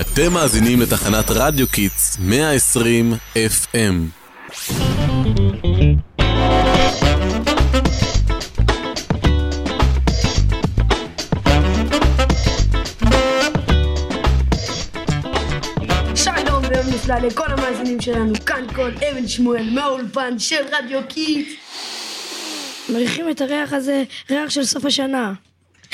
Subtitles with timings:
[0.00, 3.94] אתם מאזינים לתחנת רדיו Kids 120 FM.
[16.14, 21.48] שלום ויום נפלא לכל המאזינים שלנו, כאן כל אבן שמואל מהאולפן של רדיו קיט.
[22.88, 25.32] מריחים את הריח הזה, ריח של סוף השנה.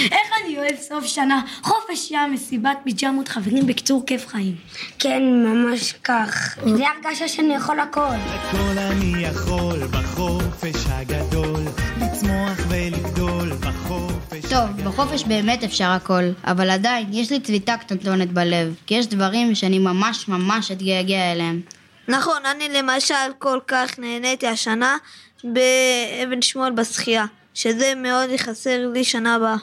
[0.00, 4.56] איך אני אוהב סוף שנה, חופש ים, מסיבת פיג'מות, חברים, בקיצור, כיף חיים.
[4.98, 6.58] כן, ממש כך.
[6.76, 8.00] זה הרגשה שאני יכול הכל.
[8.00, 11.60] הכל אני יכול בחופש הגדול,
[12.00, 18.74] לצמוח ולגדול בחופש טוב, בחופש באמת אפשר הכל, אבל עדיין יש לי צביטה קטנטונת בלב,
[18.86, 21.60] כי יש דברים שאני ממש ממש אתגעגע אליהם.
[22.08, 24.96] נכון, אני למשל כל כך נהניתי השנה
[25.44, 29.56] באבן שמואל בשחייה, שזה מאוד יחסר לי שנה הבאה.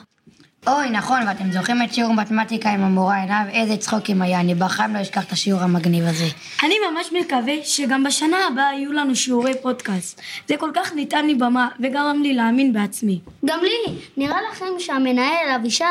[0.66, 3.48] אוי, נכון, ואתם זוכרים את שיעור מתמטיקה עם המורה עינב?
[3.52, 6.24] איזה צחוקים היה, אני בחיים לא אשכח את השיעור המגניב הזה.
[6.64, 10.20] אני ממש מקווה שגם בשנה הבאה יהיו לנו שיעורי פודקאסט.
[10.48, 13.20] זה כל כך ניתן לי במה, וגרם לי להאמין בעצמי.
[13.44, 15.84] גם לי, נראה לכם שהמנהל אבישי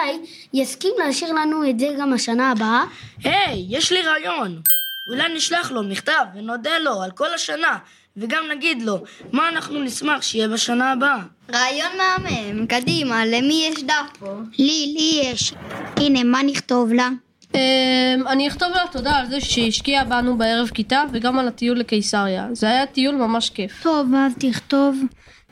[0.53, 2.83] יסכים להשאיר לנו את זה גם השנה הבאה?
[3.23, 4.61] היי, יש לי רעיון.
[5.09, 7.77] אולי נשלח לו מכתב ונודה לו על כל השנה,
[8.19, 11.19] וגם נגיד לו מה אנחנו נשמח שיהיה בשנה הבאה.
[11.53, 14.35] רעיון מהמם, קדימה, למי יש דף פה?
[14.59, 15.53] לי, לי יש.
[15.97, 17.09] הנה, מה נכתוב לה?
[17.55, 22.47] אמ, אני אכתוב לה תודה על זה שהשקיעה בנו בערב כיתה וגם על הטיול לקיסריה.
[22.51, 23.83] זה היה טיול ממש כיף.
[23.83, 24.97] טוב, ואז תכתוב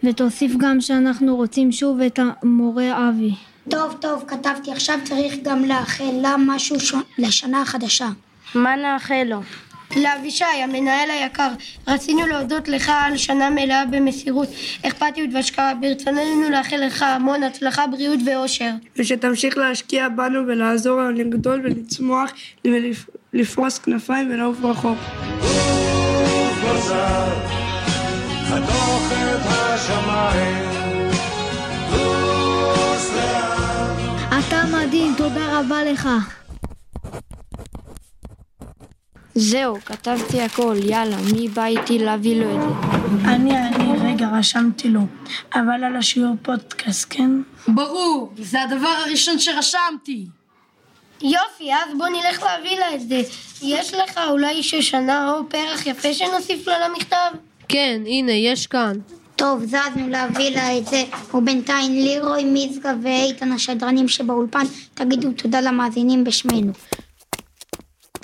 [0.03, 3.31] ותוסיף גם שאנחנו רוצים שוב את המורה אבי.
[3.69, 4.71] טוב, טוב, כתבתי.
[4.71, 6.93] עכשיו צריך גם לאחל לה משהו ש...
[7.17, 8.07] לשנה החדשה.
[8.55, 9.39] מה נאחל לו?
[10.03, 11.49] לאבישי, המנהל היקר,
[11.87, 14.49] רצינו להודות לך על שנה מלאה במסירות,
[14.85, 15.73] אכפתיות והשקעה.
[15.75, 18.71] ברצוננו לאחל לך המון הצלחה, בריאות ואושר.
[18.95, 22.31] ושתמשיך להשקיע בנו ולעזור לנו לגדול ולצמוח
[23.33, 24.97] ולפרוס כנפיים ולעוף רחוק.
[34.39, 36.09] אתה מדהים, תודה רבה לך.
[39.39, 42.97] זהו, כתבתי הכל, יאללה, מי בא איתי להביא לו את זה?
[43.29, 44.99] אני, אני, רגע, רשמתי לו.
[45.53, 47.31] אבל על השיעור פודקאסט, כן?
[47.67, 50.25] ברור, זה הדבר הראשון שרשמתי.
[51.21, 53.21] יופי, אז בוא נלך להביא לה את זה.
[53.61, 57.31] יש לך אולי שושנה או פרח יפה שנוסיף לה למכתב?
[57.67, 58.93] כן, הנה, יש כאן.
[59.35, 66.23] טוב, זזנו להביא לה את זה, ובינתיים לירוי, מיזגה ואיתן השדרנים שבאולפן, תגידו תודה למאזינים
[66.23, 66.71] בשמנו.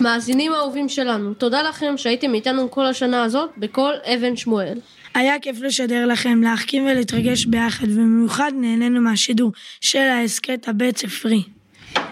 [0.02, 4.78] מאזינים האהובים שלנו, תודה לכם שהייתם איתנו כל השנה הזאת בכל אבן שמואל.
[5.14, 11.44] היה כיף לשדר לכם, להחכים ולהתרגש ביחד, ובמיוחד נהנינו מהשידור של ההסכת הבית ספרי.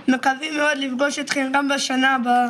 [0.08, 2.50] מקווים מאוד לפגוש אתכם גם בשנה הבאה.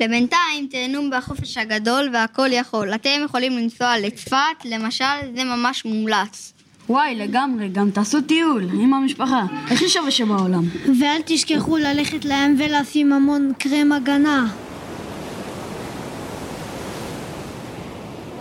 [0.00, 2.94] ובינתיים תהנו בחופש הגדול והכל יכול.
[2.94, 5.04] אתם יכולים לנסוע לצפת, למשל,
[5.36, 6.52] זה ממש מומלץ.
[6.88, 10.64] וואי, לגמרי, גם תעשו טיול עם המשפחה, הכי שווה שבעולם.
[11.00, 14.46] ואל תשכחו ללכת לים ולשים המון קרם הגנה.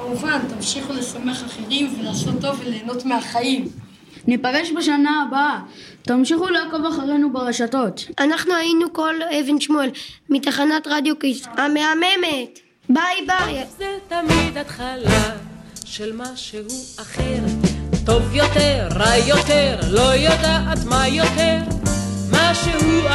[0.09, 3.67] כמובן, תמשיכו לשמח אחרים ולעשות טוב וליהנות מהחיים.
[4.27, 5.59] ניפגש בשנה הבאה.
[6.01, 8.05] תמשיכו לעקוב אחרינו ברשתות.
[8.19, 9.89] אנחנו היינו כל אבן שמואל,
[10.29, 12.59] מתחנת רדיו כיס, המהממת.
[12.89, 13.65] ביי ביי.
[13.77, 15.35] זה תמיד התחלה
[15.85, 16.67] של משהו
[17.01, 17.39] אחר,
[18.05, 21.57] טוב יותר, רע יותר, לא יודעת מה יותר,
[22.31, 23.08] משהו.